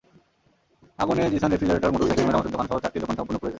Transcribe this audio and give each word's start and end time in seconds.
আগুনে 0.99 1.23
Jisan 1.33 1.49
refrigerator, 1.51 1.93
motorcycle 1.93 2.25
মেরামতের 2.27 2.53
দোকানসহ 2.53 2.77
চারটি 2.83 2.97
দোকান 3.03 3.15
সম্পূর্ণ 3.17 3.37
পুড়ে 3.37 3.43
যায়। 3.43 3.49